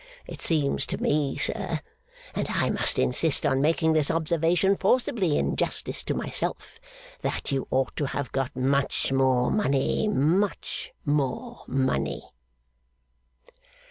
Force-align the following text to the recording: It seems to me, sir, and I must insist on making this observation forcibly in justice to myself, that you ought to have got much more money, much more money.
It 0.25 0.41
seems 0.41 0.87
to 0.87 0.97
me, 0.97 1.37
sir, 1.37 1.79
and 2.33 2.47
I 2.49 2.71
must 2.71 2.97
insist 2.97 3.45
on 3.45 3.61
making 3.61 3.93
this 3.93 4.09
observation 4.09 4.75
forcibly 4.75 5.37
in 5.37 5.55
justice 5.55 6.03
to 6.05 6.15
myself, 6.15 6.79
that 7.21 7.51
you 7.51 7.67
ought 7.69 7.95
to 7.97 8.05
have 8.05 8.31
got 8.31 8.55
much 8.55 9.11
more 9.11 9.51
money, 9.51 10.07
much 10.07 10.91
more 11.05 11.61
money. 11.67 12.23